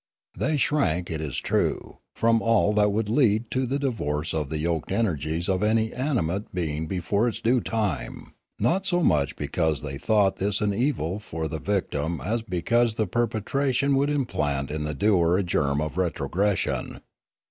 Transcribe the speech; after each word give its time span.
They 0.35 0.57
shrank, 0.57 1.11
it 1.11 1.21
is 1.21 1.37
true, 1.37 1.99
from 2.15 2.41
all 2.41 2.73
that 2.73 2.91
would 2.91 3.07
lead 3.07 3.51
to 3.51 3.67
the 3.67 3.77
divorce 3.77 4.33
of 4.33 4.49
the 4.49 4.57
yoked 4.57 4.91
energies 4.91 5.47
of 5.47 5.61
any 5.61 5.93
animate 5.93 6.51
being 6.55 6.87
before 6.87 7.27
its 7.27 7.39
due 7.39 7.61
time; 7.61 8.33
not 8.57 8.87
so 8.87 9.03
much 9.03 9.35
because 9.35 9.83
they 9.83 9.99
thought 9.99 10.37
this 10.37 10.59
an 10.59 10.73
evil 10.73 11.19
for 11.19 11.47
the 11.47 11.59
victim 11.59 12.19
as 12.19 12.41
because 12.41 12.95
the 12.95 13.05
perpetration 13.05 13.93
would 13.95 14.09
im 14.09 14.25
plant 14.25 14.71
in 14.71 14.85
the 14.85 14.95
doer 14.95 15.37
a 15.37 15.43
germ 15.43 15.79
of 15.79 15.97
retrogression. 15.97 17.01